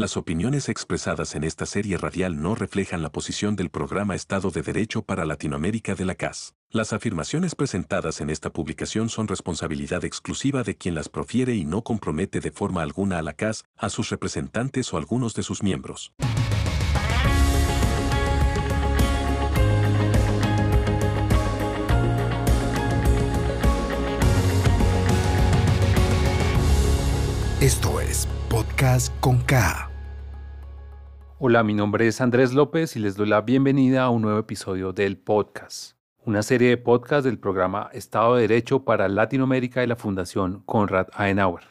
[0.00, 4.62] Las opiniones expresadas en esta serie radial no reflejan la posición del programa Estado de
[4.62, 6.54] Derecho para Latinoamérica de la CAS.
[6.70, 11.82] Las afirmaciones presentadas en esta publicación son responsabilidad exclusiva de quien las profiere y no
[11.82, 16.14] compromete de forma alguna a la CAS, a sus representantes o algunos de sus miembros.
[27.60, 29.89] Esto es Podcast con K.
[31.42, 34.92] Hola, mi nombre es Andrés López y les doy la bienvenida a un nuevo episodio
[34.92, 39.96] del podcast, una serie de podcasts del programa Estado de Derecho para Latinoamérica de la
[39.96, 41.62] Fundación Konrad Adenauer.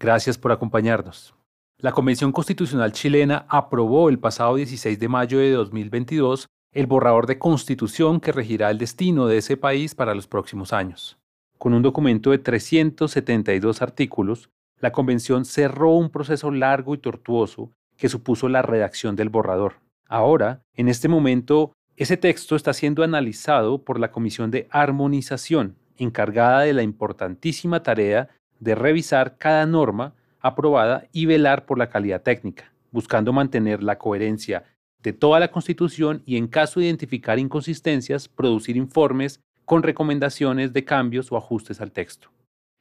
[0.00, 1.32] Gracias por acompañarnos.
[1.78, 7.38] La Convención Constitucional chilena aprobó el pasado 16 de mayo de 2022 el borrador de
[7.38, 11.18] constitución que regirá el destino de ese país para los próximos años.
[11.56, 17.70] Con un documento de 372 artículos, la convención cerró un proceso largo y tortuoso
[18.04, 19.76] que supuso la redacción del borrador.
[20.06, 26.60] Ahora, en este momento, ese texto está siendo analizado por la Comisión de Armonización, encargada
[26.60, 28.28] de la importantísima tarea
[28.60, 34.64] de revisar cada norma aprobada y velar por la calidad técnica, buscando mantener la coherencia
[35.02, 40.84] de toda la Constitución y en caso de identificar inconsistencias, producir informes con recomendaciones de
[40.84, 42.28] cambios o ajustes al texto.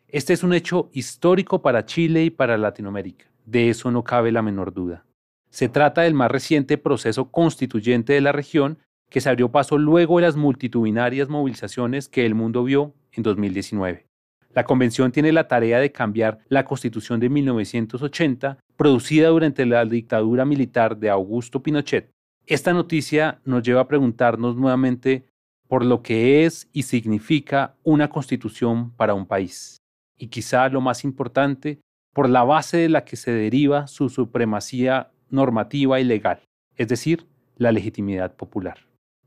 [0.10, 3.24] Este es un hecho histórico para Chile y para Latinoamérica.
[3.46, 5.06] De eso no cabe la menor duda.
[5.54, 8.80] Se trata del más reciente proceso constituyente de la región
[9.12, 14.08] que se abrió paso luego de las multitudinarias movilizaciones que el mundo vio en 2019.
[14.56, 20.44] La convención tiene la tarea de cambiar la constitución de 1980, producida durante la dictadura
[20.44, 22.10] militar de Augusto Pinochet.
[22.48, 25.28] Esta noticia nos lleva a preguntarnos nuevamente
[25.68, 29.78] por lo que es y significa una constitución para un país
[30.18, 31.80] y quizá lo más importante,
[32.12, 36.40] por la base de la que se deriva su supremacía normativa y legal,
[36.78, 37.26] es decir,
[37.58, 38.78] la legitimidad popular.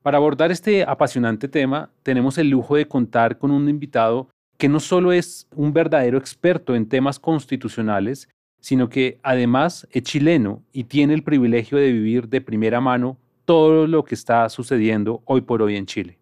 [0.03, 4.81] Para abordar este apasionante tema, tenemos el lujo de contar con un invitado que no
[4.81, 8.29] solo es un verdadero experto en temas constitucionales,
[8.61, 13.87] sino que además es chileno y tiene el privilegio de vivir de primera mano todo
[13.87, 16.19] lo que está sucediendo hoy por hoy en Chile.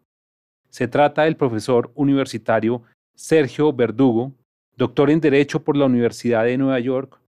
[0.69, 2.83] Se trata del profesor universitario
[3.15, 4.33] Sergio Verdugo,
[4.77, 7.21] doctor en Derecho por la Universidad de Nueva York,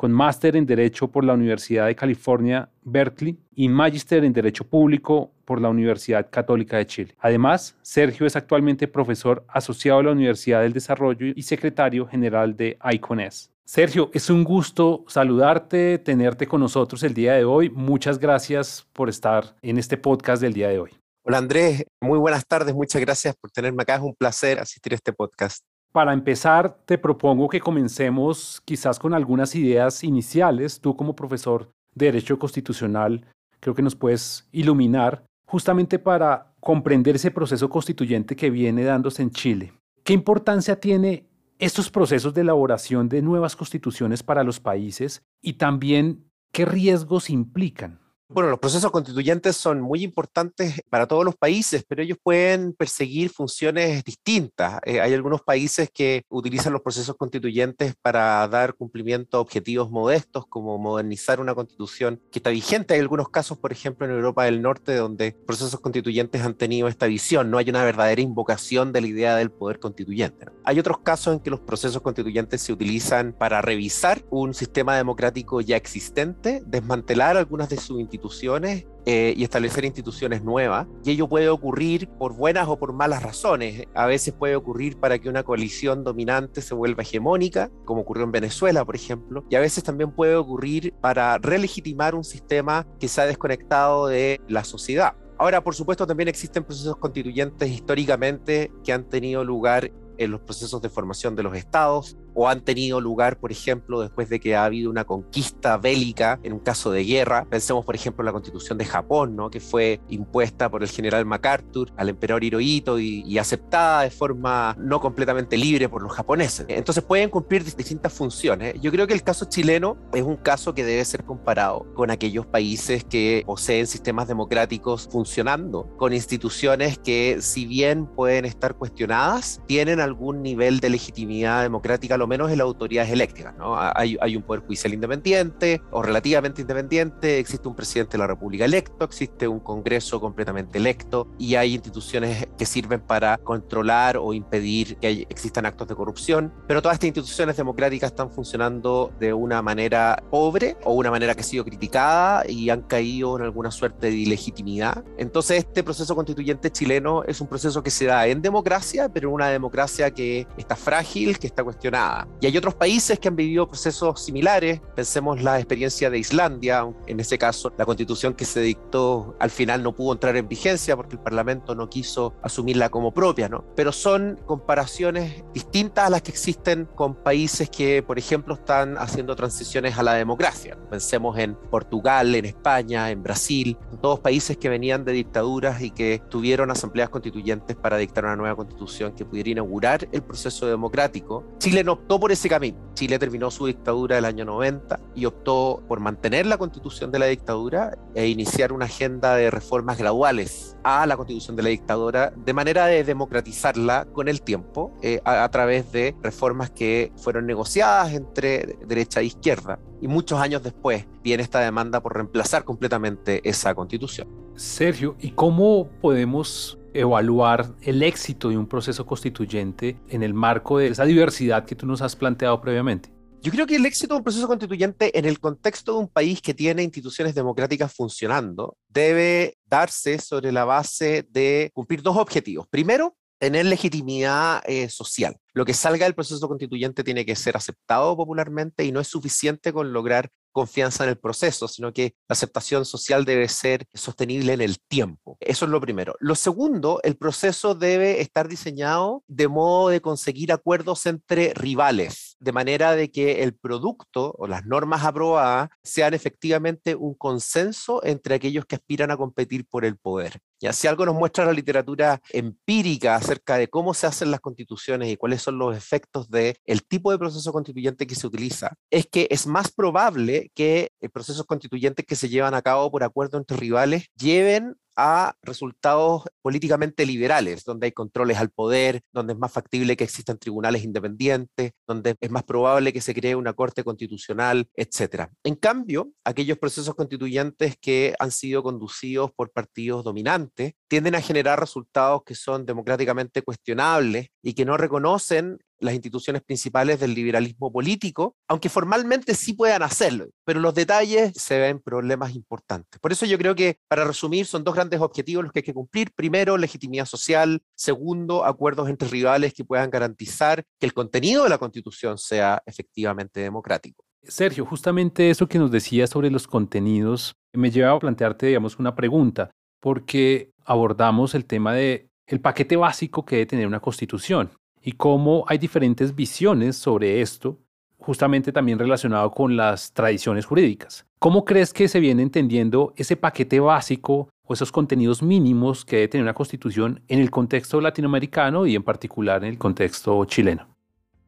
[0.00, 5.30] con máster en Derecho por la Universidad de California, Berkeley, y magíster en Derecho Público
[5.44, 7.14] por la Universidad Católica de Chile.
[7.18, 12.78] Además, Sergio es actualmente profesor asociado a la Universidad del Desarrollo y secretario general de
[12.82, 13.50] ICONES.
[13.62, 17.68] Sergio, es un gusto saludarte, tenerte con nosotros el día de hoy.
[17.68, 20.92] Muchas gracias por estar en este podcast del día de hoy.
[21.24, 23.96] Hola Andrés, muy buenas tardes, muchas gracias por tenerme acá.
[23.96, 25.62] Es un placer asistir a este podcast.
[25.92, 30.80] Para empezar, te propongo que comencemos quizás con algunas ideas iniciales.
[30.80, 33.26] Tú como profesor de Derecho Constitucional,
[33.58, 39.30] creo que nos puedes iluminar justamente para comprender ese proceso constituyente que viene dándose en
[39.30, 39.72] Chile.
[40.04, 41.26] ¿Qué importancia tiene
[41.58, 47.99] estos procesos de elaboración de nuevas constituciones para los países y también qué riesgos implican?
[48.32, 53.28] Bueno, los procesos constituyentes son muy importantes para todos los países, pero ellos pueden perseguir
[53.28, 54.78] funciones distintas.
[54.84, 60.46] Eh, hay algunos países que utilizan los procesos constituyentes para dar cumplimiento a objetivos modestos,
[60.46, 62.94] como modernizar una constitución que está vigente.
[62.94, 67.06] Hay algunos casos, por ejemplo, en Europa del Norte, donde procesos constituyentes han tenido esta
[67.06, 67.50] visión.
[67.50, 70.46] No hay una verdadera invocación de la idea del poder constituyente.
[70.62, 75.60] Hay otros casos en que los procesos constituyentes se utilizan para revisar un sistema democrático
[75.60, 80.86] ya existente, desmantelar algunas de sus instituciones instituciones eh, y establecer instituciones nuevas.
[81.04, 83.86] Y ello puede ocurrir por buenas o por malas razones.
[83.94, 88.32] A veces puede ocurrir para que una coalición dominante se vuelva hegemónica, como ocurrió en
[88.32, 89.44] Venezuela, por ejemplo.
[89.48, 94.40] Y a veces también puede ocurrir para relegitimar un sistema que se ha desconectado de
[94.48, 95.14] la sociedad.
[95.38, 100.82] Ahora, por supuesto, también existen procesos constituyentes históricamente que han tenido lugar en los procesos
[100.82, 104.64] de formación de los estados, o han tenido lugar, por ejemplo, después de que ha
[104.64, 107.46] habido una conquista bélica en un caso de guerra.
[107.50, 109.50] Pensemos, por ejemplo, en la constitución de Japón, ¿no?
[109.50, 114.74] que fue impuesta por el general MacArthur al emperador Hirohito y, y aceptada de forma
[114.78, 116.64] no completamente libre por los japoneses.
[116.70, 118.72] Entonces pueden cumplir distintas funciones.
[118.80, 122.46] Yo creo que el caso chileno es un caso que debe ser comparado con aquellos
[122.46, 130.00] países que poseen sistemas democráticos funcionando, con instituciones que si bien pueden estar cuestionadas, tienen
[130.00, 133.54] algún nivel de legitimidad democrática lo menos en las autoridades eléctricas.
[133.56, 133.74] ¿no?
[133.76, 138.64] Hay, hay un poder judicial independiente o relativamente independiente, existe un presidente de la República
[138.64, 144.96] electo, existe un Congreso completamente electo y hay instituciones que sirven para controlar o impedir
[144.96, 150.22] que existan actos de corrupción, pero todas estas instituciones democráticas están funcionando de una manera
[150.30, 154.16] pobre o una manera que ha sido criticada y han caído en alguna suerte de
[154.16, 155.04] ilegitimidad.
[155.18, 159.48] Entonces este proceso constituyente chileno es un proceso que se da en democracia, pero una
[159.48, 162.09] democracia que está frágil, que está cuestionada.
[162.40, 167.20] Y hay otros países que han vivido procesos similares, pensemos la experiencia de Islandia, en
[167.20, 171.16] ese caso la constitución que se dictó al final no pudo entrar en vigencia porque
[171.16, 173.64] el Parlamento no quiso asumirla como propia, ¿no?
[173.76, 179.36] Pero son comparaciones distintas a las que existen con países que, por ejemplo, están haciendo
[179.36, 180.76] transiciones a la democracia.
[180.90, 186.22] Pensemos en Portugal, en España, en Brasil, todos países que venían de dictaduras y que
[186.28, 191.44] tuvieron asambleas constituyentes para dictar una nueva constitución que pudiera inaugurar el proceso democrático.
[191.58, 192.78] Chile no optó por ese camino.
[192.94, 197.26] Chile terminó su dictadura el año 90 y optó por mantener la constitución de la
[197.26, 202.52] dictadura e iniciar una agenda de reformas graduales a la constitución de la dictadura de
[202.52, 208.12] manera de democratizarla con el tiempo eh, a, a través de reformas que fueron negociadas
[208.12, 209.78] entre derecha e izquierda.
[210.00, 214.28] Y muchos años después viene esta demanda por reemplazar completamente esa constitución.
[214.56, 220.88] Sergio, ¿y cómo podemos evaluar el éxito de un proceso constituyente en el marco de
[220.88, 223.12] esa diversidad que tú nos has planteado previamente?
[223.42, 226.42] Yo creo que el éxito de un proceso constituyente en el contexto de un país
[226.42, 232.66] que tiene instituciones democráticas funcionando debe darse sobre la base de cumplir dos objetivos.
[232.68, 235.38] Primero, tener legitimidad eh, social.
[235.54, 239.72] Lo que salga del proceso constituyente tiene que ser aceptado popularmente y no es suficiente
[239.72, 244.60] con lograr confianza en el proceso, sino que la aceptación social debe ser sostenible en
[244.60, 245.36] el tiempo.
[245.40, 246.14] Eso es lo primero.
[246.20, 252.52] Lo segundo, el proceso debe estar diseñado de modo de conseguir acuerdos entre rivales, de
[252.52, 258.64] manera de que el producto o las normas aprobadas sean efectivamente un consenso entre aquellos
[258.64, 260.40] que aspiran a competir por el poder.
[260.58, 265.08] Y si algo nos muestra la literatura empírica acerca de cómo se hacen las constituciones
[265.10, 269.06] y cuáles son los efectos del el tipo de proceso constituyente que se utiliza, es
[269.06, 273.56] que es más probable que procesos constituyentes que se llevan a cabo por acuerdo entre
[273.56, 279.96] rivales lleven a resultados políticamente liberales, donde hay controles al poder, donde es más factible
[279.96, 285.28] que existan tribunales independientes, donde es más probable que se cree una corte constitucional, etc.
[285.42, 291.58] En cambio, aquellos procesos constituyentes que han sido conducidos por partidos dominantes tienden a generar
[291.58, 298.36] resultados que son democráticamente cuestionables y que no reconocen las instituciones principales del liberalismo político,
[298.48, 303.00] aunque formalmente sí puedan hacerlo, pero los detalles se ven problemas importantes.
[303.00, 305.74] Por eso yo creo que, para resumir, son dos grandes objetivos los que hay que
[305.74, 306.12] cumplir.
[306.14, 307.62] Primero, legitimidad social.
[307.74, 313.40] Segundo, acuerdos entre rivales que puedan garantizar que el contenido de la Constitución sea efectivamente
[313.40, 314.04] democrático.
[314.22, 318.94] Sergio, justamente eso que nos decías sobre los contenidos me lleva a plantearte, digamos, una
[318.94, 324.50] pregunta, porque abordamos el tema de el paquete básico que debe tener una constitución
[324.82, 327.58] y cómo hay diferentes visiones sobre esto,
[327.98, 331.06] justamente también relacionado con las tradiciones jurídicas.
[331.18, 336.08] ¿Cómo crees que se viene entendiendo ese paquete básico o esos contenidos mínimos que debe
[336.08, 340.66] tener una constitución en el contexto latinoamericano y en particular en el contexto chileno?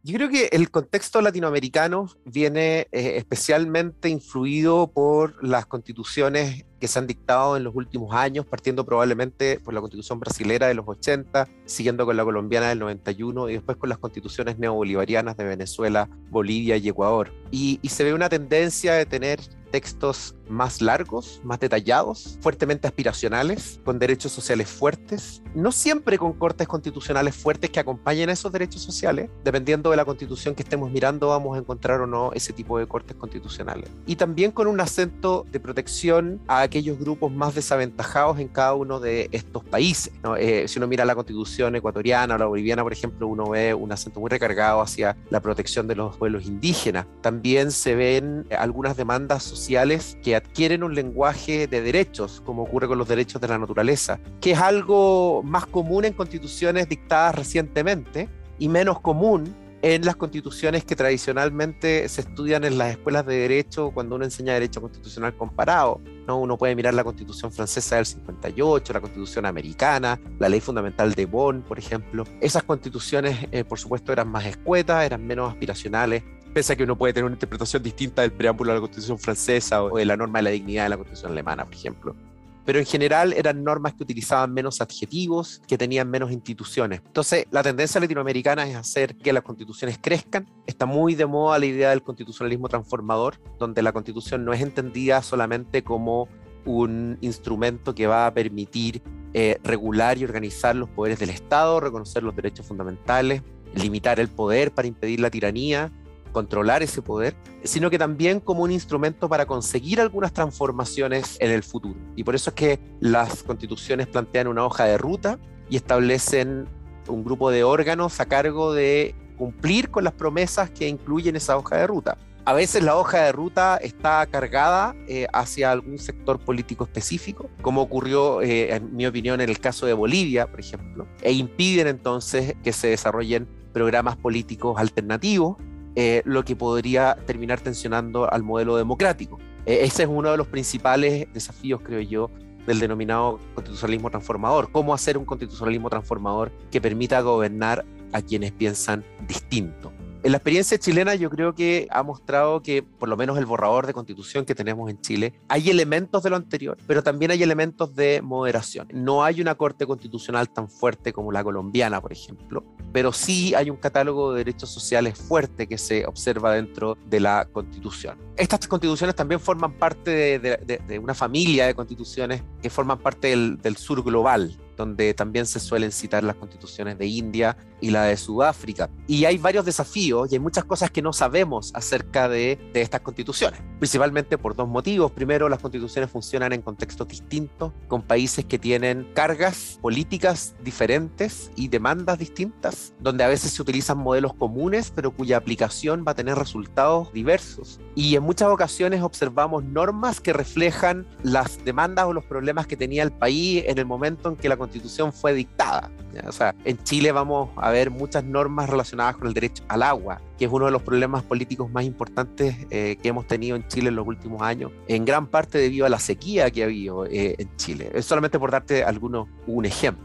[0.05, 6.99] Yo creo que el contexto latinoamericano viene eh, especialmente influido por las constituciones que se
[6.99, 11.47] han dictado en los últimos años, partiendo probablemente por la constitución brasilera de los 80,
[11.65, 16.77] siguiendo con la colombiana del 91 y después con las constituciones neobolivarianas de Venezuela, Bolivia
[16.77, 17.33] y Ecuador.
[17.53, 19.39] Y, y se ve una tendencia de tener
[19.73, 26.69] textos más largos, más detallados, fuertemente aspiracionales, con derechos sociales fuertes, no siempre con cortes
[26.69, 29.31] constitucionales fuertes que acompañen esos derechos sociales.
[29.43, 32.87] Dependiendo de la constitución que estemos mirando, vamos a encontrar o no ese tipo de
[32.87, 33.91] cortes constitucionales.
[34.07, 38.99] Y también con un acento de protección a aquellos grupos más desaventajados en cada uno
[38.99, 40.11] de estos países.
[40.39, 43.93] Eh, si uno mira la constitución ecuatoriana o la boliviana, por ejemplo, uno ve un
[43.93, 47.05] acento muy recargado hacia la protección de los pueblos indígenas.
[47.21, 52.97] También se ven algunas demandas sociales que adquieren un lenguaje de derechos, como ocurre con
[52.97, 58.71] los derechos de la naturaleza, que es algo más común en constituciones dictadas recientemente y
[58.71, 64.15] menos común en las constituciones que tradicionalmente se estudian en las escuelas de derecho cuando
[64.15, 66.01] uno enseña derecho constitucional comparado.
[66.29, 66.39] ¿no?
[66.39, 71.27] Uno puede mirar la constitución francesa del 58, la constitución americana, la ley fundamental de
[71.27, 72.25] Bonn, por ejemplo.
[72.41, 76.23] Esas constituciones, eh, por supuesto, eran más escuetas, eran menos aspiracionales,
[76.55, 79.83] pese a que uno puede tener una interpretación distinta del preámbulo de la Constitución francesa
[79.83, 82.17] o de la norma de la dignidad de la Constitución alemana, por ejemplo.
[82.65, 87.01] Pero en general eran normas que utilizaban menos adjetivos, que tenían menos instituciones.
[87.05, 90.47] Entonces, la tendencia latinoamericana es hacer que las constituciones crezcan.
[90.67, 95.23] Está muy de moda la idea del constitucionalismo transformador, donde la constitución no es entendida
[95.23, 96.29] solamente como
[96.65, 99.03] un instrumento que va a permitir
[99.35, 103.43] eh, regular y organizar los poderes del Estado, reconocer los derechos fundamentales,
[103.75, 105.91] limitar el poder para impedir la tiranía,
[106.33, 111.63] controlar ese poder, sino que también como un instrumento para conseguir algunas transformaciones en el
[111.63, 111.99] futuro.
[112.17, 116.67] Y por eso es que las constituciones plantean una hoja de ruta y establecen
[117.09, 121.77] un grupo de órganos a cargo de cumplir con las promesas que incluyen esa hoja
[121.77, 122.19] de ruta.
[122.45, 127.83] A veces la hoja de ruta está cargada eh, hacia algún sector político específico, como
[127.83, 132.57] ocurrió, eh, en mi opinión, en el caso de Bolivia, por ejemplo, e impiden entonces
[132.65, 135.57] que se desarrollen programas políticos alternativos
[135.95, 139.39] eh, lo que podría terminar tensionando al modelo democrático.
[139.67, 142.31] Eh, ese es uno de los principales desafíos, creo yo,
[142.67, 144.71] del denominado constitucionalismo transformador.
[144.73, 149.93] ¿Cómo hacer un constitucionalismo transformador que permita gobernar a quienes piensan distinto?
[150.25, 153.89] En la experiencia chilena yo creo que ha mostrado que por lo menos el borrador
[153.89, 157.97] de constitución que tenemos en Chile, hay elementos de lo anterior, pero también hay elementos
[157.97, 158.87] de moderación.
[158.93, 163.69] No hay una corte constitucional tan fuerte como la colombiana, por ejemplo, pero sí hay
[163.69, 168.17] un catálogo de derechos sociales fuerte que se observa dentro de la constitución.
[168.37, 174.05] Estas constituciones también forman parte de, una familia de constituciones que forman parte del, sur
[174.05, 178.91] global, donde también se suelen citar las constituciones de India y la de Sudáfrica.
[179.07, 183.61] Y hay varios desafíos y hay muchas cosas que no sabemos acerca de, estas constituciones,
[183.79, 185.13] principalmente por dos motivos.
[185.13, 191.69] Primero, las constituciones funcionan en contextos distintos, con países que tienen cargas políticas diferentes y
[191.69, 196.37] demandas distintas, donde a veces se utilizan modelos comunes, pero cuya aplicación va a tener
[196.37, 197.81] resultados diversos.
[197.95, 203.03] Y en muchas ocasiones observamos normas que reflejan las demandas o los problemas que tenía
[203.03, 204.72] el país en el momento en que la constitución
[205.13, 205.91] fue dictada.
[206.27, 210.21] O sea, en Chile vamos a ver muchas normas relacionadas con el derecho al agua,
[210.39, 213.89] que es uno de los problemas políticos más importantes eh, que hemos tenido en Chile
[213.89, 217.37] en los últimos años, en gran parte debido a la sequía que ha habido eh,
[217.39, 217.91] en Chile.
[217.95, 220.05] Es solamente por darte alguno, un ejemplo.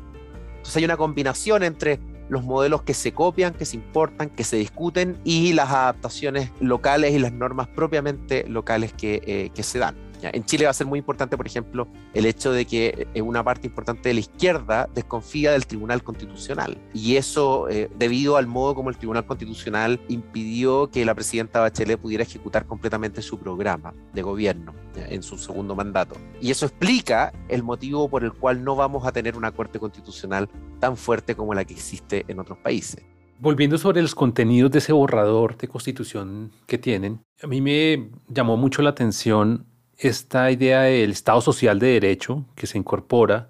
[0.58, 4.58] Entonces hay una combinación entre los modelos que se copian, que se importan, que se
[4.58, 9.96] discuten y las adaptaciones locales y las normas propiamente locales que, eh, que se dan.
[10.22, 13.44] En Chile va a ser muy importante, por ejemplo, el hecho de que eh, una
[13.44, 16.78] parte importante de la izquierda desconfía del Tribunal Constitucional.
[16.94, 22.00] Y eso eh, debido al modo como el Tribunal Constitucional impidió que la presidenta Bachelet
[22.00, 26.16] pudiera ejecutar completamente su programa de gobierno en su segundo mandato.
[26.42, 30.50] Y eso explica el motivo por el cual no vamos a tener una Corte Constitucional
[30.80, 33.04] tan fuerte como la que existe en otros países.
[33.40, 38.58] Volviendo sobre los contenidos de ese borrador de constitución que tienen, a mí me llamó
[38.58, 39.68] mucho la atención
[39.98, 43.50] esta idea del Estado social de derecho que se incorpora,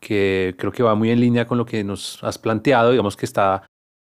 [0.00, 3.26] que creo que va muy en línea con lo que nos has planteado, digamos que
[3.26, 3.66] está,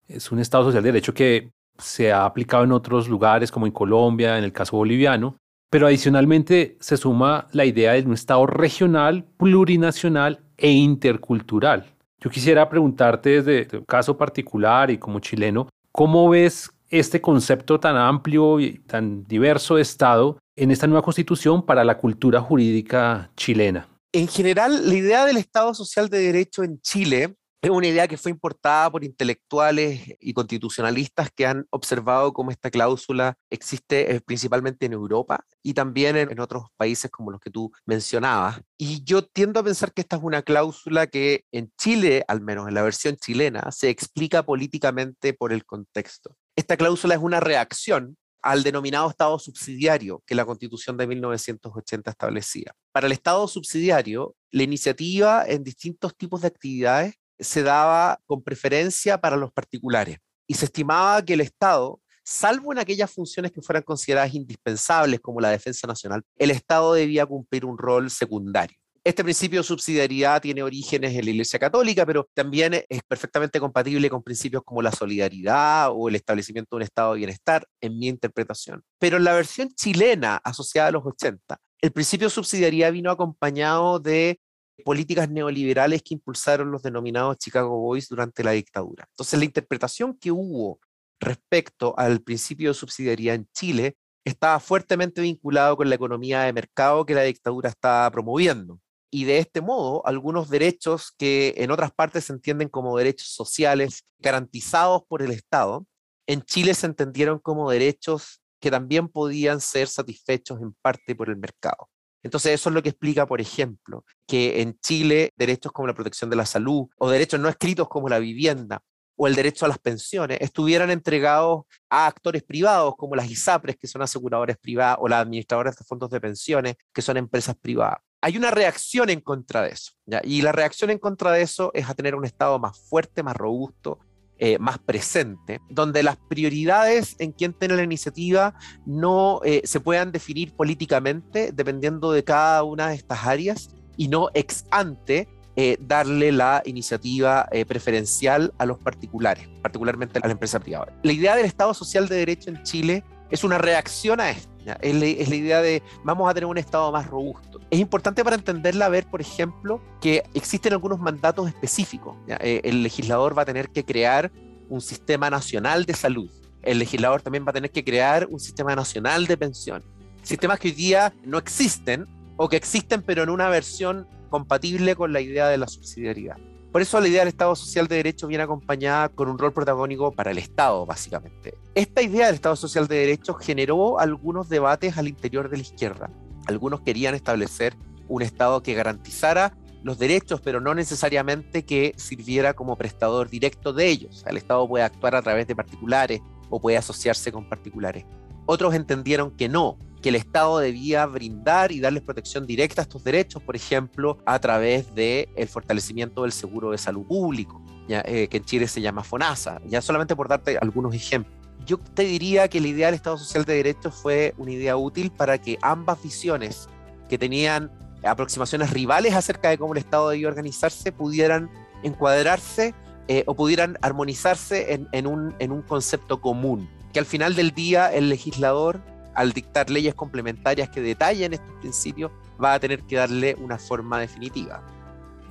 [0.08, 3.72] es un Estado social de derecho que se ha aplicado en otros lugares como en
[3.72, 5.36] Colombia, en el caso boliviano,
[5.70, 11.86] pero adicionalmente se suma la idea de un Estado regional, plurinacional e intercultural.
[12.20, 17.98] Yo quisiera preguntarte desde tu caso particular y como chileno, ¿cómo ves este concepto tan
[17.98, 23.88] amplio y tan diverso de Estado en esta nueva constitución para la cultura jurídica chilena?
[24.14, 28.18] En general, la idea del Estado Social de Derecho en Chile es una idea que
[28.18, 34.88] fue importada por intelectuales y constitucionalistas que han observado cómo esta cláusula existe eh, principalmente
[34.88, 38.62] en Europa y también en, otros países como los que tú mencionabas.
[38.80, 42.68] Y yo tiendo a pensar que esta es una cláusula que en Chile, al menos
[42.68, 46.36] en la versión chilena, se explica políticamente por el contexto.
[46.62, 52.76] Esta cláusula es una reacción al denominado Estado subsidiario que la Constitución de 1980 establecía.
[52.92, 59.20] Para el Estado subsidiario, la iniciativa en distintos tipos de actividades se daba con preferencia
[59.20, 63.82] para los particulares y se estimaba que el Estado, salvo en aquellas funciones que fueran
[63.82, 68.78] consideradas indispensables como la defensa nacional, el Estado debía cumplir un rol secundario.
[69.04, 74.12] Este principio de subsidiariedad tiene orígenes en la Iglesia Católica, pero también es perfectamente compatible
[74.12, 78.10] con principios como la solidaridad o el establecimiento de un estado de bienestar, en mi
[78.10, 78.84] interpretación.
[79.00, 84.00] Pero en la versión chilena asociada a los 80, el principio de subsidiariedad vino acompañado
[84.00, 84.40] de
[84.86, 89.08] políticas neoliberales que impulsaron los denominados Chicago Boys durante la dictadura.
[89.10, 90.80] Entonces, la interpretación que hubo
[91.20, 97.04] respecto al principio de subsidiariedad en Chile estaba fuertemente vinculado con la economía de mercado
[97.04, 98.80] que la dictadura estaba promoviendo
[99.12, 104.06] y de este modo algunos derechos que en otras partes se entienden como derechos sociales
[104.20, 105.86] garantizados por el Estado,
[106.26, 111.36] en Chile se entendieron como derechos que también podían ser satisfechos en parte por el
[111.36, 111.90] mercado.
[112.24, 116.30] Entonces eso es lo que explica, por ejemplo, que en Chile derechos como la protección
[116.30, 118.82] de la salud o derechos no escritos como la vivienda
[119.18, 123.88] o el derecho a las pensiones estuvieran entregados a actores privados como las ISAPRES, que
[123.88, 128.00] son aseguradores privadas, o las administradoras de fondos de pensiones, que son empresas privadas.
[128.24, 131.90] Hay una reacción en contra de eso, y la reacción en contra de eso es
[131.90, 133.98] a tener un Estado más fuerte, más robusto,
[134.38, 140.12] eh, más presente, donde las prioridades en quien tiene la iniciativa no eh, se puedan
[140.12, 146.32] definir políticamente dependiendo de cada una de estas áreas y no ex ante eh, darle
[146.32, 150.92] la iniciativa preferencial a los particulares, particularmente a la empresa privada.
[151.04, 154.52] La idea del Estado Social de Derecho en Chile es una reacción a esto.
[154.82, 154.96] Es
[155.30, 157.60] la, idea de vamos a tener un Estado más robusto.
[157.72, 162.16] Es importante para entenderla ver, por ejemplo, que existen algunos mandatos específicos.
[162.28, 164.32] Eh, el legislador va a tener que crear
[164.70, 166.30] un sistema nacional de salud.
[166.62, 169.84] El legislador también va a tener que crear un sistema nacional de pensión.
[170.22, 172.06] Sistemas que hoy día no existen
[172.38, 176.38] o que existen pero en una versión compatible con la idea de la subsidiariedad.
[176.72, 180.14] Por eso la idea del Estado Social de Derecho viene acompañada con un rol protagónico
[180.14, 181.54] para el Estado, básicamente.
[181.76, 186.10] Esta idea del Estado Social de Derecho generó algunos debates al interior de la izquierda.
[186.48, 187.76] Algunos querían establecer
[188.08, 193.88] un Estado que garantizara los derechos, pero no necesariamente que sirviera como prestador directo de
[193.88, 194.24] ellos.
[194.26, 198.06] El Estado puede actuar a través de particulares o puede asociarse con particulares.
[198.46, 203.04] Otros entendieron que no, que el Estado debía brindar y darles protección directa a estos
[203.04, 208.28] derechos, por ejemplo, a través del el fortalecimiento del seguro de salud público, ya, eh,
[208.28, 211.38] que en Chile se llama FONASA, ya solamente por darte algunos ejemplos.
[211.66, 215.12] Yo te diría que la idea del Estado Social de Derechos fue una idea útil
[215.12, 216.68] para que ambas visiones
[217.08, 217.72] que tenían
[218.04, 221.52] aproximaciones rivales acerca de cómo el Estado debía organizarse pudieran
[221.84, 222.74] encuadrarse
[223.08, 227.94] eh, o pudieran armonizarse en, un, en un concepto común, que al final del día
[227.94, 228.82] el legislador
[229.16, 232.12] al dictar leyes complementarias que detallen estos principios,
[232.44, 234.64] va a tener que darle una forma definitiva.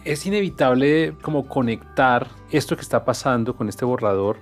[0.05, 4.39] Es inevitable como conectar esto que está pasando con este borrador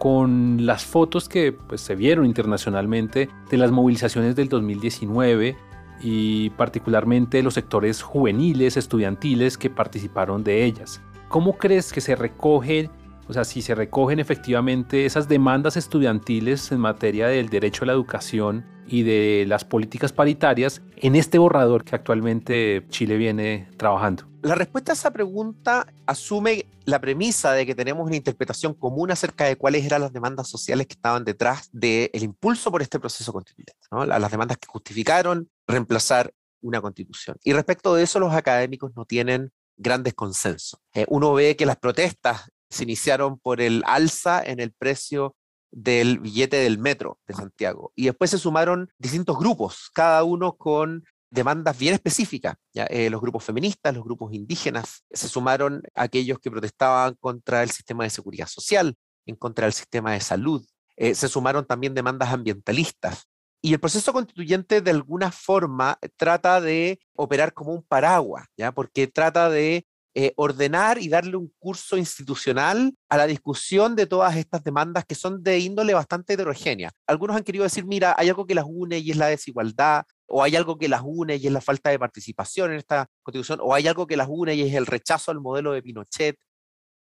[0.00, 5.58] con las fotos que pues, se vieron internacionalmente de las movilizaciones del 2019
[6.00, 11.02] y particularmente los sectores juveniles, estudiantiles que participaron de ellas.
[11.28, 12.88] ¿Cómo crees que se recoge
[13.30, 17.92] o sea, si se recogen efectivamente esas demandas estudiantiles en materia del derecho a la
[17.92, 24.24] educación y de las políticas paritarias en este borrador que actualmente Chile viene trabajando.
[24.42, 29.44] La respuesta a esa pregunta asume la premisa de que tenemos una interpretación común acerca
[29.44, 33.86] de cuáles eran las demandas sociales que estaban detrás del impulso por este proceso constituyente,
[33.92, 34.04] ¿no?
[34.06, 37.36] las demandas que justificaron reemplazar una constitución.
[37.44, 40.80] Y respecto de eso, los académicos no tienen grandes consensos.
[40.94, 45.36] Eh, uno ve que las protestas se iniciaron por el alza en el precio
[45.72, 47.92] del billete del metro de Santiago.
[47.94, 52.56] Y después se sumaron distintos grupos, cada uno con demandas bien específicas.
[52.74, 58.04] Eh, los grupos feministas, los grupos indígenas, se sumaron aquellos que protestaban contra el sistema
[58.04, 60.64] de seguridad social, en contra del sistema de salud.
[60.96, 63.26] Eh, se sumaron también demandas ambientalistas.
[63.62, 68.72] Y el proceso constituyente de alguna forma trata de operar como un paraguas, ¿ya?
[68.72, 74.36] porque trata de eh, ordenar y darle un curso institucional a la discusión de todas
[74.36, 76.90] estas demandas que son de índole bastante heterogénea.
[77.06, 80.42] Algunos han querido decir, mira, hay algo que las une y es la desigualdad, o
[80.42, 83.72] hay algo que las une y es la falta de participación en esta constitución, o
[83.72, 86.36] hay algo que las une y es el rechazo al modelo de Pinochet.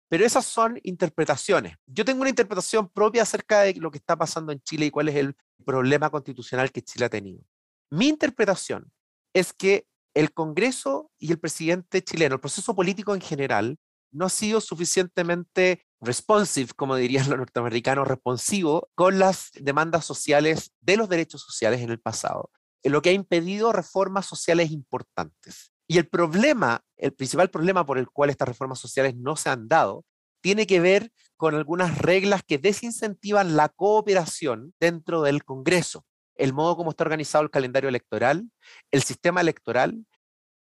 [0.10, 1.78] Pero esas son interpretaciones.
[1.86, 5.08] Yo tengo una interpretación propia acerca de lo que está pasando en Chile y cuál
[5.08, 7.42] es el problema constitucional que Chile ha tenido.
[7.90, 8.92] Mi interpretación
[9.34, 13.78] es que el Congreso y el presidente chileno, el proceso político en general,
[14.12, 20.98] no ha sido suficientemente responsive, como dirían los norteamericanos, responsivo con las demandas sociales de
[20.98, 22.52] los derechos sociales en el pasado,
[22.84, 25.72] lo que ha impedido reformas sociales importantes.
[25.88, 29.68] Y el problema, el principal problema por el cual estas reformas sociales no se han
[29.68, 30.06] dado,
[30.42, 36.06] tiene que ver con algunas reglas que desincentivan la cooperación dentro del Congreso
[36.42, 38.50] el modo como está organizado el calendario electoral,
[38.90, 40.08] el sistema electoral,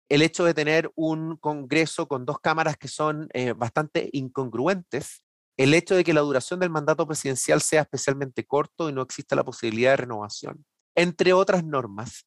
[0.08, 5.22] el hecho de tener un Congreso con dos cámaras que son eh, bastante incongruentes,
[5.56, 9.36] el hecho de que la duración del mandato presidencial sea especialmente corto y no exista
[9.36, 10.64] la posibilidad de renovación,
[10.96, 12.26] entre otras normas.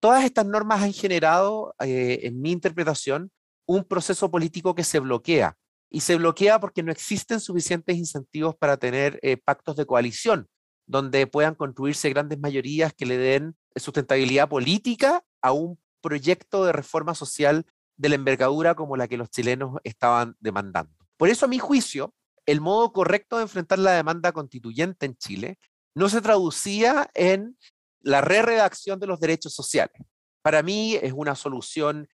[0.00, 3.32] Todas estas normas han generado, eh, en mi interpretación,
[3.66, 5.56] un proceso político que se bloquea.
[5.90, 10.48] Y se bloquea porque no existen suficientes incentivos para tener eh, pactos de coalición
[10.86, 17.14] donde puedan construirse grandes mayorías que le den sustentabilidad política a un proyecto de reforma
[17.14, 17.66] social
[17.96, 20.92] de la envergadura como la que los chilenos estaban demandando.
[21.16, 22.14] Por eso, a mi juicio,
[22.46, 25.58] el modo correcto de enfrentar la demanda constituyente en Chile
[25.94, 27.56] no se traducía en
[28.00, 30.02] la re-redacción de los derechos sociales,
[30.44, 32.06] para mí es una solución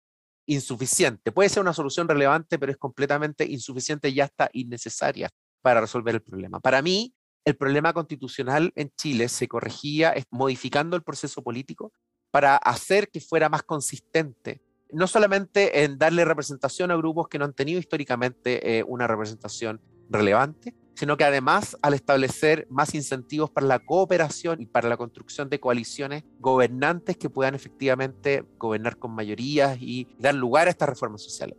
[0.47, 1.33] insuficiente.
[1.33, 5.29] Puede ser una solución relevante, pero es completamente insuficiente y hasta innecesaria
[5.63, 6.61] para resolver el problema.
[6.61, 7.13] Para mí,
[7.45, 11.93] el problema constitucional en Chile se corregía modificando el proceso político
[12.31, 17.45] para hacer que fuera más consistente, no solamente en darle representación a grupos que no
[17.45, 23.67] han tenido históricamente eh, una representación relevante, sino que además al establecer más incentivos para
[23.67, 29.79] la cooperación y para la construcción de coaliciones gobernantes que puedan efectivamente gobernar con mayorías
[29.81, 31.57] y dar lugar a estas reformas sociales.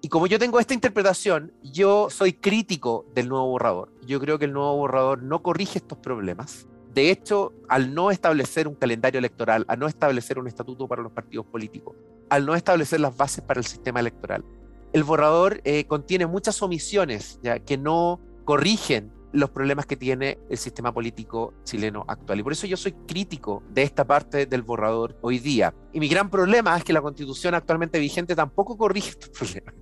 [0.00, 3.92] Y como yo tengo esta interpretación, yo soy crítico del nuevo borrador.
[4.06, 6.68] Yo creo que el nuevo borrador no corrige estos problemas.
[6.94, 11.12] De hecho, al no establecer un calendario electoral, al no establecer un estatuto para los
[11.12, 11.96] partidos políticos,
[12.28, 14.44] al no establecer las bases para el sistema electoral,
[14.92, 20.58] el borrador eh, contiene muchas omisiones ya, que no corrigen los problemas que tiene el
[20.58, 22.40] sistema político chileno actual.
[22.40, 25.74] Y por eso yo soy crítico de esta parte del borrador hoy día.
[25.92, 29.74] Y mi gran problema es que la constitución actualmente vigente tampoco corrige estos problemas.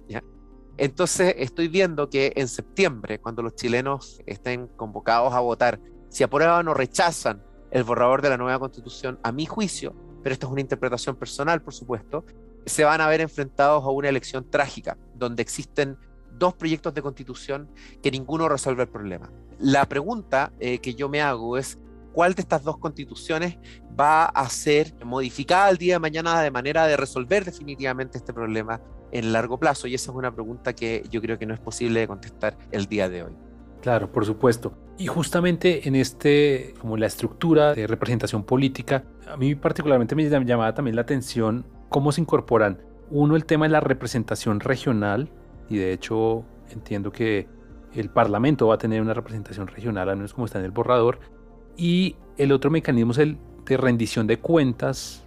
[0.78, 6.68] Entonces estoy viendo que en septiembre, cuando los chilenos estén convocados a votar, si aprueban
[6.68, 10.60] o rechazan el borrador de la nueva constitución, a mi juicio, pero esto es una
[10.60, 12.24] interpretación personal, por supuesto,
[12.66, 15.96] se van a ver enfrentados a una elección trágica, donde existen
[16.38, 17.68] dos proyectos de constitución
[18.02, 19.30] que ninguno resuelve el problema.
[19.58, 21.78] La pregunta eh, que yo me hago es,
[22.12, 23.58] ¿cuál de estas dos constituciones
[23.98, 28.80] va a ser modificada el día de mañana de manera de resolver definitivamente este problema
[29.12, 29.86] en largo plazo?
[29.86, 33.08] Y esa es una pregunta que yo creo que no es posible contestar el día
[33.08, 33.32] de hoy.
[33.80, 34.72] Claro, por supuesto.
[34.98, 40.74] Y justamente en este, como la estructura de representación política, a mí particularmente me llamaba
[40.74, 45.30] también la atención cómo se incorporan, uno, el tema de la representación regional,
[45.68, 47.48] y de hecho entiendo que
[47.94, 51.18] el Parlamento va a tener una representación regional, al menos como está en el borrador,
[51.76, 55.24] y el otro mecanismo es el de rendición de cuentas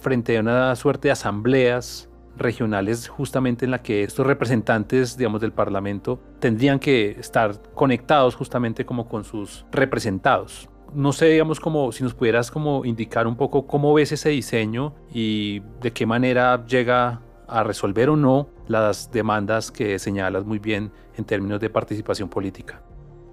[0.00, 5.52] frente a una suerte de asambleas regionales justamente en la que estos representantes, digamos, del
[5.52, 10.68] Parlamento tendrían que estar conectados justamente como con sus representados.
[10.94, 14.94] No sé, digamos, como si nos pudieras como indicar un poco cómo ves ese diseño
[15.12, 20.92] y de qué manera llega a resolver o no las demandas que señalas muy bien
[21.16, 22.82] en términos de participación política?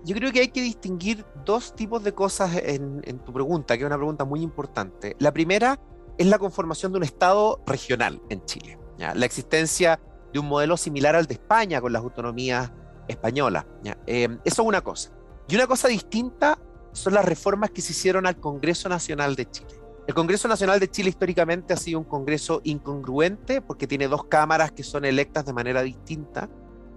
[0.03, 3.87] Yo creo que hay que distinguir dos tipos de cosas en, tu pregunta, que es
[3.87, 5.15] una pregunta muy importante.
[5.19, 5.79] La primera
[6.17, 8.77] es la conformación de un Estado regional en Chile.
[8.97, 9.99] La existencia
[10.31, 12.71] de un modelo similar al de España con las autonomías
[13.07, 13.65] españolas.
[14.05, 15.11] Eh, eso es una cosa.
[15.47, 16.59] Y una cosa distinta
[16.91, 19.84] son las reformas que se hicieron al Congreso Nacional de Chile.
[20.07, 24.71] El Congreso Nacional de Chile históricamente ha sido un Congreso incongruente porque tiene dos cámaras
[24.71, 26.47] que son electas de manera distinta,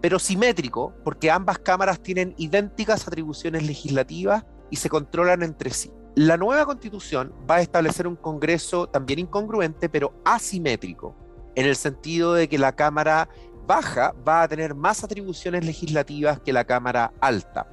[0.03, 5.90] pero simétrico porque ambas cámaras tienen idénticas atribuciones legislativas y se controlan entre sí.
[6.16, 11.16] La nueva constitución va a establecer un Congreso también incongruente, pero asimétrico,
[11.55, 13.31] en el sentido de que la Cámara
[13.66, 17.68] baja va a tener más atribuciones legislativas que la Cámara alta.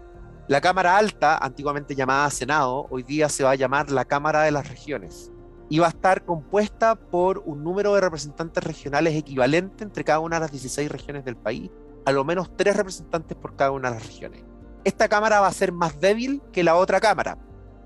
[0.48, 4.52] La Cámara Alta, antiguamente llamada Senado, hoy día se va a llamar la Cámara de
[4.52, 5.32] las Regiones
[5.70, 10.36] y va a estar compuesta por un número de representantes regionales equivalente entre cada una
[10.36, 11.72] de las 16 regiones del país,
[12.06, 14.44] a lo menos tres representantes por cada una de las regiones.
[14.84, 17.40] Esta Cámara va a ser más débil que la otra Cámara,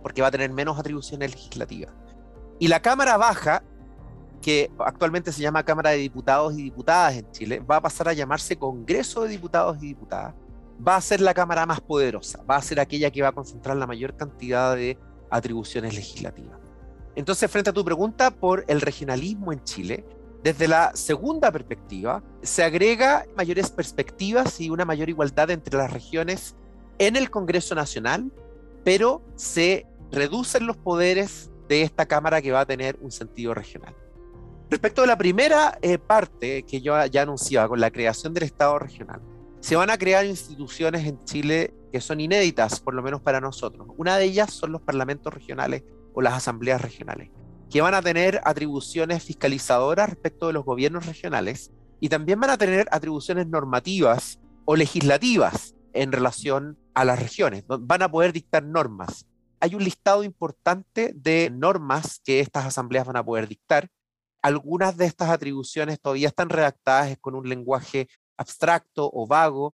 [0.04, 1.94] porque va a tener menos atribuciones legislativas.
[2.60, 3.64] Y la Cámara Baja,
[4.42, 8.14] que actualmente se llama Cámara de Diputados y Diputadas en Chile, va a pasar a
[8.14, 10.36] llamarse Congreso de Diputados y Diputadas
[10.86, 13.76] va a ser la Cámara más poderosa, va a ser aquella que va a concentrar
[13.76, 14.98] la mayor cantidad de
[15.30, 16.60] atribuciones legislativas.
[17.16, 20.06] Entonces, frente a tu pregunta por el regionalismo en Chile,
[20.44, 26.56] desde la segunda perspectiva, se agrega mayores perspectivas y una mayor igualdad entre las regiones
[26.98, 28.32] en el Congreso Nacional,
[28.86, 33.94] pero se reducen los poderes de esta Cámara que va a tener un sentido regional.
[34.70, 38.80] Respecto a la primera eh, parte que yo ya anunciaba con la creación del Estado
[38.80, 39.22] regional,
[39.60, 43.88] se van a crear instituciones en Chile que son inéditas, por lo menos para nosotros.
[43.98, 47.30] Una de ellas son los parlamentos regionales o las asambleas regionales,
[47.70, 52.58] que van a tener atribuciones fiscalizadoras respecto de los gobiernos regionales y también van a
[52.58, 57.64] tener atribuciones normativas o legislativas en relación a las regiones.
[57.68, 59.26] Van a poder dictar normas.
[59.60, 63.90] Hay un listado importante de normas que estas asambleas van a poder dictar.
[64.42, 68.08] Algunas de estas atribuciones todavía están redactadas con un lenguaje
[68.40, 69.76] abstracto o vago,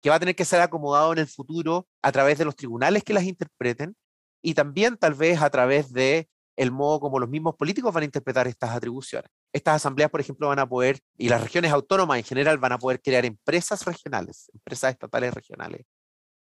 [0.00, 3.02] que va a tener que ser acomodado en el futuro a través de los tribunales
[3.02, 3.96] que las interpreten
[4.40, 8.06] y también tal vez a través de el modo como los mismos políticos van a
[8.06, 9.30] interpretar estas atribuciones.
[9.52, 12.78] Estas asambleas, por ejemplo, van a poder, y las regiones autónomas en general, van a
[12.78, 15.86] poder crear empresas regionales, empresas estatales regionales,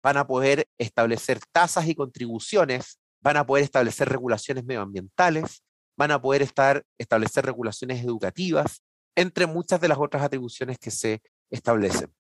[0.04, 5.64] van a poder establecer tasas y contribuciones, van a poder establecer regulaciones medioambientales,
[5.98, 8.82] van a poder estar, establecer regulaciones educativas,
[9.16, 12.14] entre muchas de las otras atribuciones que se establecen.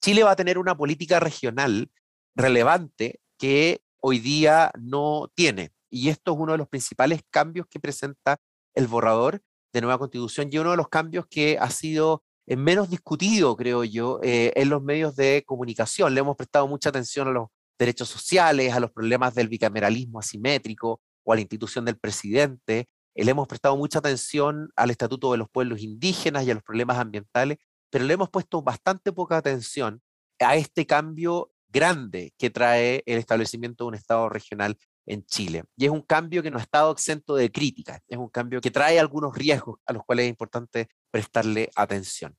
[0.00, 1.90] Chile va a tener una política regional
[2.36, 5.72] relevante que hoy día no tiene.
[5.90, 8.38] Y esto es uno de los principales cambios que presenta
[8.74, 12.90] el borrador de nueva constitución y uno de los cambios que ha sido eh, menos
[12.90, 16.14] discutido, creo yo, eh, en los medios de comunicación.
[16.14, 21.00] Le hemos prestado mucha atención a los derechos sociales, a los problemas del bicameralismo asimétrico
[21.24, 22.88] o a la institución del presidente.
[23.14, 26.62] Eh, le hemos prestado mucha atención al Estatuto de los Pueblos Indígenas y a los
[26.62, 27.58] problemas ambientales,
[27.90, 30.02] pero le hemos puesto bastante poca atención
[30.40, 35.64] a este cambio grande que trae el establecimiento de un Estado regional en Chile.
[35.76, 38.70] Y es un cambio que no ha estado exento de críticas, es un cambio que
[38.70, 42.36] trae algunos riesgos a los cuales es importante prestarle atención.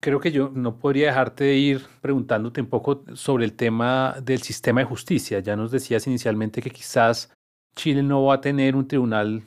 [0.00, 4.42] Creo que yo no podría dejarte de ir preguntándote un poco sobre el tema del
[4.42, 5.40] sistema de justicia.
[5.40, 7.32] Ya nos decías inicialmente que quizás
[7.74, 9.42] Chile no va a tener un tribunal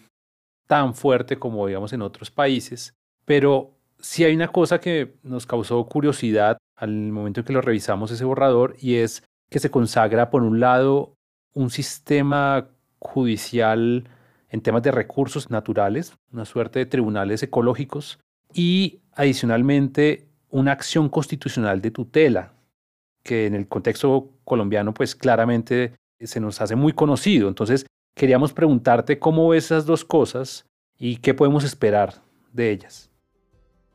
[0.66, 5.84] tan fuerte como digamos en otros países, pero sí hay una cosa que nos causó
[5.86, 10.44] curiosidad al momento en que lo revisamos ese borrador y es que se consagra por
[10.44, 11.16] un lado
[11.54, 14.08] un sistema judicial
[14.50, 18.20] en temas de recursos naturales, una suerte de tribunales ecológicos
[18.54, 22.54] y adicionalmente una acción constitucional de tutela
[23.24, 27.50] que en el contexto colombiano pues claramente se nos hace muy conocido.
[27.50, 30.66] Entonces queríamos preguntarte cómo ves esas dos cosas
[30.98, 32.22] y qué podemos esperar
[32.54, 33.07] de ellas.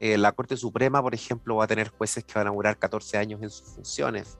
[0.03, 3.19] Eh, la Corte Suprema, por ejemplo, va a tener jueces que van a durar 14
[3.19, 4.37] años en sus funciones.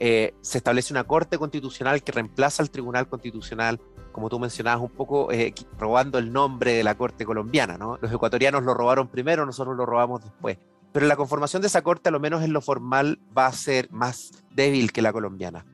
[0.00, 4.90] Eh, se establece una Corte Constitucional que reemplaza al Tribunal Constitucional, como tú mencionabas un
[4.90, 7.78] poco, eh, robando el nombre de la Corte colombiana.
[7.78, 7.98] ¿no?
[8.00, 10.58] Los ecuatorianos lo robaron primero, nosotros lo robamos después.
[10.90, 13.88] Pero la conformación de esa Corte, a lo menos en lo formal, va a ser
[13.92, 15.64] más débil que la colombiana.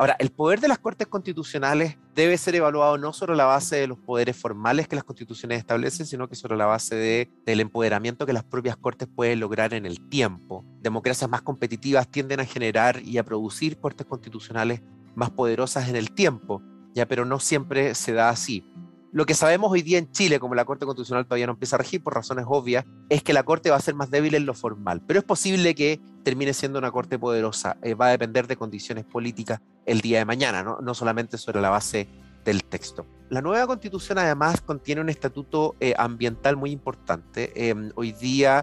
[0.00, 3.88] Ahora, el poder de las Cortes Constitucionales debe ser evaluado no sobre la base de
[3.88, 8.24] los poderes formales que las constituciones establecen, sino que sobre la base de, del empoderamiento
[8.24, 10.64] que las propias Cortes pueden lograr en el tiempo.
[10.80, 14.82] Democracias más competitivas tienden a generar y a producir Cortes Constitucionales
[15.16, 16.62] más poderosas en el tiempo,
[16.94, 18.64] ya, pero no siempre se da así.
[19.10, 21.78] Lo que sabemos hoy día en Chile, como la Corte Constitucional todavía no empieza a
[21.78, 24.52] regir por razones obvias, es que la Corte va a ser más débil en lo
[24.52, 27.78] formal, pero es posible que termine siendo una Corte poderosa.
[27.82, 30.94] Eh, va a depender de condiciones políticas el día de mañana, ¿no?
[30.94, 32.06] solamente sobre la base
[32.44, 33.06] del texto.
[33.30, 37.70] La nueva Constitución además contiene un estatuto eh, ambiental muy importante.
[37.70, 38.62] Em, hoy día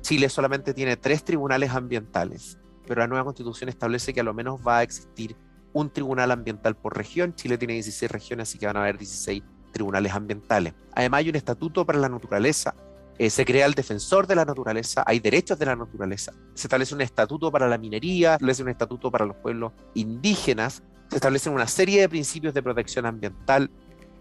[0.00, 4.60] Chile solamente tiene tres tribunales ambientales, pero la nueva Constitución establece que a lo menos
[4.66, 5.36] va a existir
[5.72, 7.34] un tribunal ambiental por región.
[7.34, 9.42] Chile tiene 16 regiones, así que van a haber 16
[9.78, 10.74] tribunales ambientales.
[10.94, 12.74] Además hay un estatuto para la naturaleza,
[13.18, 16.94] eh, se crea el defensor de la naturaleza, hay derechos de la naturaleza, se establece
[16.94, 21.52] un estatuto para la minería, se establece un estatuto para los pueblos indígenas, se establecen
[21.52, 23.70] una serie de principios de protección ambiental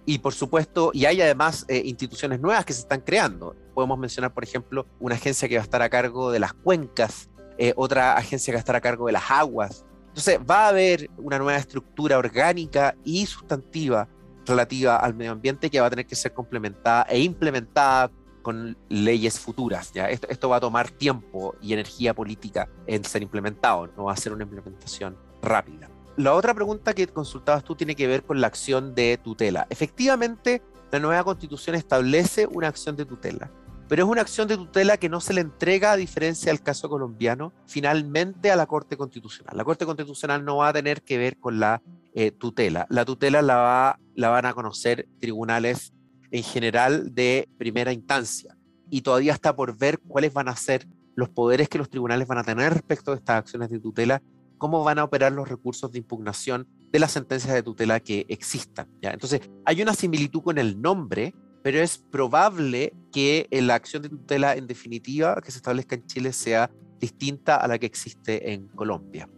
[0.10, 3.54] y por supuesto, y hay además eh, instituciones nuevas que se están creando.
[3.74, 7.30] Podemos mencionar, por ejemplo, una agencia que va a estar a cargo de las cuencas,
[7.58, 9.86] eh, otra agencia que va a estar a cargo de las aguas.
[10.08, 14.08] Entonces va a haber una nueva estructura orgánica y sustantiva
[14.48, 19.40] relativa al medio ambiente que va a tener que ser complementada e implementada con leyes
[19.40, 19.92] futuras.
[19.94, 24.18] Esto, esto va a tomar tiempo y energía política en ser implementado, no va a
[24.18, 25.90] ser una implementación rápida.
[26.16, 29.68] La otra pregunta que consultabas tú tiene que ver con la acción de tutela.
[29.70, 33.52] Efectivamente, la nueva constitución establece una acción de tutela,
[33.90, 36.90] pero es una acción de tutela que no se le entrega, a diferencia del caso
[36.90, 39.58] colombiano, finalmente a la Corte Constitucional.
[39.58, 41.82] La Corte Constitucional no va a tener que ver con la
[42.20, 42.88] eh, tutela.
[42.90, 45.94] La tutela la, va, la van a conocer tribunales
[46.32, 48.58] en general de primera instancia
[48.90, 52.40] y todavía está por ver cuáles van a ser los poderes que los tribunales van
[52.40, 54.24] a tener respecto de estas acciones de tutela,
[54.58, 58.90] cómo van a operar los recursos de impugnación de las sentencias de tutela que existan.
[59.04, 64.56] Entonces, hay una similitud con el nombre, pero es probable que la acción de tutela
[64.56, 69.30] en definitiva que se establezca en Chile sea distinta a la que existe en Colombia.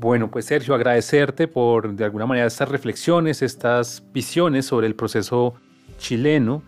[0.00, 5.52] Bueno, pues Sergio, agradecerte por de alguna manera estas reflexiones, estas visiones sobre el proceso
[5.98, 6.62] chileno,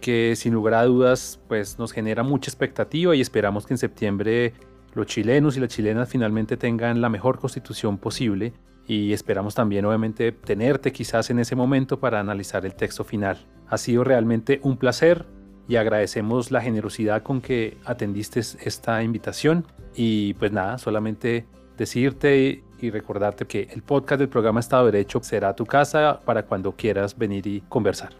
[0.00, 4.52] que sin lugar a dudas pues nos genera mucha expectativa y esperamos que en septiembre
[4.94, 8.52] los chilenos y las chilenas finalmente tengan la mejor constitución posible
[8.86, 13.48] y esperamos también obviamente tenerte quizás en ese momento para analizar el texto final.
[13.66, 15.26] Ha sido realmente un placer
[15.66, 21.46] y agradecemos la generosidad con que atendiste esta invitación y pues nada, solamente
[21.76, 26.44] decirte y recordarte que el podcast del programa Estado de Derecho será tu casa para
[26.44, 28.10] cuando quieras venir y conversar.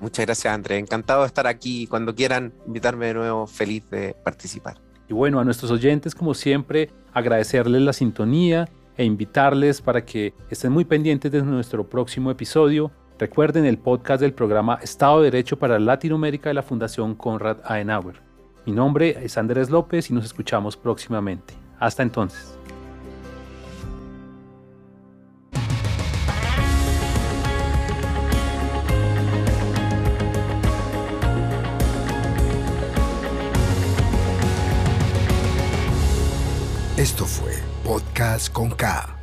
[0.00, 0.78] Muchas gracias, André.
[0.78, 1.86] Encantado de estar aquí.
[1.86, 4.76] Cuando quieran invitarme de nuevo, feliz de participar.
[5.08, 10.72] Y bueno, a nuestros oyentes, como siempre, agradecerles la sintonía e invitarles para que estén
[10.72, 15.80] muy pendientes de nuestro próximo episodio Recuerden el podcast del programa Estado de Derecho para
[15.80, 18.22] Latinoamérica de la Fundación Konrad Adenauer.
[18.64, 21.54] Mi nombre es Andrés López y nos escuchamos próximamente.
[21.80, 22.56] Hasta entonces.
[36.98, 37.52] Esto fue
[37.84, 39.17] Podcast con K